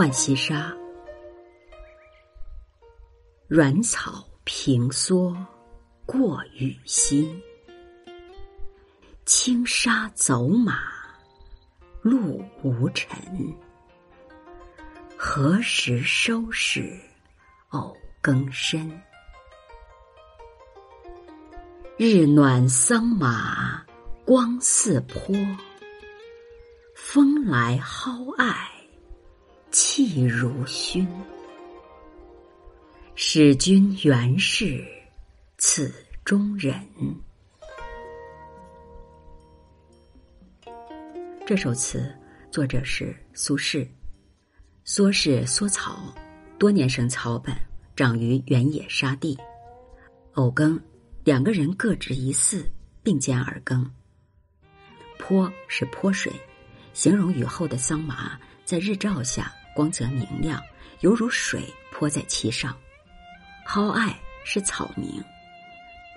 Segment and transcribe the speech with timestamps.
[0.00, 0.74] 浣溪沙，
[3.46, 5.36] 软草平缩
[6.06, 7.38] 过雨心，
[9.26, 10.80] 轻纱走马
[12.00, 13.14] 路无尘。
[15.18, 16.98] 何时收拾
[17.68, 18.90] 藕更深？
[21.98, 23.84] 日暖桑麻
[24.24, 25.36] 光似坡，
[26.94, 28.56] 风来蒿艾
[30.02, 31.06] 气如熏。
[33.14, 34.82] 使君原是
[35.58, 35.92] 此
[36.24, 36.74] 中人。
[41.46, 42.10] 这首词
[42.50, 43.86] 作者是苏轼。
[44.86, 46.14] 梭是梭草，
[46.58, 47.54] 多年生草本，
[47.94, 49.38] 长于原野沙地。
[50.32, 50.80] 藕耕，
[51.24, 52.64] 两个人各执一寺，
[53.02, 53.88] 并肩而耕。
[55.18, 56.32] 坡是泼水，
[56.94, 60.62] 形容雨后的桑麻在日照下光泽明亮，
[61.00, 62.76] 犹如水泼在其上。
[63.64, 65.22] 蒿艾是草名。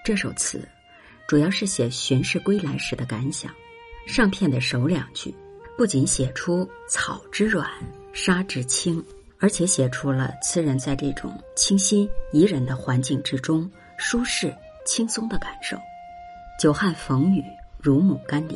[0.03, 0.67] 这首词
[1.27, 3.51] 主要是写巡视归来时的感想。
[4.05, 5.33] 上片的首两句
[5.77, 7.69] 不仅写出草之软。
[8.11, 9.03] 沙之轻，
[9.39, 13.67] 而且写出了词人在这种清新宜人的环境之中
[13.97, 15.75] 舒适轻松的感受。
[16.59, 17.43] 久旱逢雨，
[17.79, 18.55] 如沐甘霖。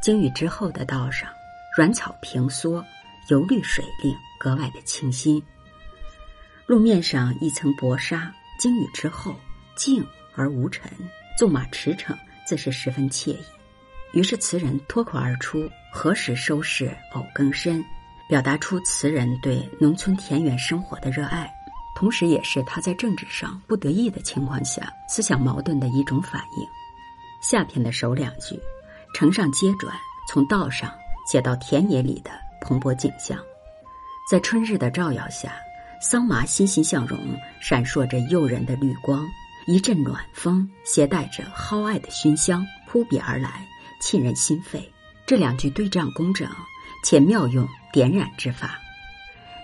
[0.00, 1.28] 经雨之后的道上，
[1.76, 2.84] 软草平缩，
[3.28, 5.42] 油绿水灵，格外的清新。
[6.66, 9.34] 路面上一层薄纱，经雨之后
[9.76, 10.90] 静而无尘，
[11.36, 13.38] 纵马驰骋，自是十分惬意。
[14.12, 17.84] 于是词人脱口而出：“何时收拾藕更深？”
[18.28, 21.52] 表达出词人对农村田园生活的热爱，
[21.94, 26.66] 同时也是他在政治上不得意的情况下思想矛盾的一种反应。
[27.42, 28.58] 下篇的首两句，
[29.14, 29.94] 承上接转，
[30.28, 30.90] 从道上
[31.30, 32.30] 写到田野里的
[32.62, 33.38] 蓬勃景象。
[34.30, 35.52] 在春日的照耀下，
[36.00, 37.18] 桑麻欣欣向荣，
[37.60, 39.28] 闪烁着诱人的绿光。
[39.66, 43.66] 一阵暖风携带着蒿艾的熏香扑鼻而来，
[44.00, 44.90] 沁人心肺。
[45.26, 46.48] 这两句对仗工整。
[47.04, 48.78] 且妙用点染之法，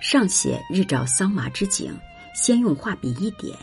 [0.02, 1.96] 上写日照桑麻之景，
[2.34, 3.54] 先用画笔一点；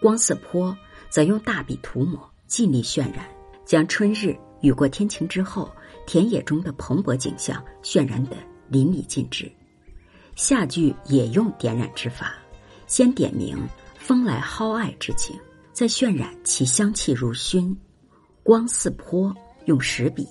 [0.00, 0.76] 光似泼，
[1.10, 3.26] 则用大笔涂抹，尽力渲染，
[3.64, 5.68] 将春日雨过天晴之后
[6.06, 8.36] 田野中的蓬勃景象渲染得
[8.68, 9.50] 淋漓尽致。
[10.36, 12.34] 下句也用点染之法，
[12.86, 13.56] 先点明
[13.96, 15.38] 风来蒿艾之景，
[15.72, 17.74] 再渲染其香气如熏；
[18.42, 19.34] 光似泼
[19.66, 20.26] 用实笔，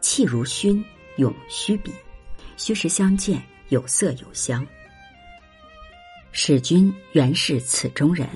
[0.00, 0.84] 气如熏
[1.16, 1.92] 用虚笔。
[2.56, 4.66] 虚实相间，有色有香。
[6.30, 8.26] 使君原是此中人，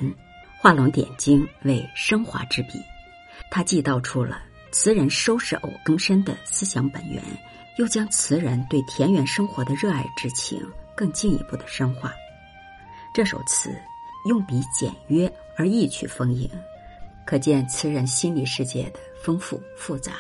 [0.59, 2.73] 画龙点睛为升华之笔。
[3.51, 7.23] 他既道出了词人收拾藕更深的思想本源，
[7.79, 10.61] 又将词人对田园生活的热爱之情
[10.95, 12.15] 更进一步的深化。
[13.13, 13.75] 这首词
[14.29, 16.51] 用笔简约而意趣丰盈，
[17.27, 20.15] 可见词人心理世界的丰富复杂。